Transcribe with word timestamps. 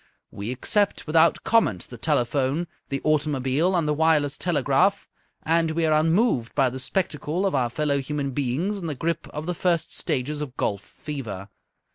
We 0.31 0.49
accept 0.51 1.05
without 1.05 1.43
comment 1.43 1.81
the 1.89 1.97
telephone, 1.99 2.65
the 2.89 3.01
automobile, 3.03 3.75
and 3.75 3.87
the 3.87 3.93
wireless 3.93 4.35
telegraph, 4.35 5.07
and 5.43 5.69
we 5.69 5.85
are 5.85 5.93
unmoved 5.99 6.55
by 6.55 6.71
the 6.71 6.79
spectacle 6.79 7.45
of 7.45 7.53
our 7.53 7.69
fellow 7.69 7.99
human 7.99 8.31
beings 8.31 8.79
in 8.79 8.87
the 8.87 8.95
grip 8.95 9.27
of 9.27 9.45
the 9.45 9.53
first 9.53 9.95
stages 9.95 10.41
of 10.41 10.57
golf 10.57 10.81
fever. 10.81 11.49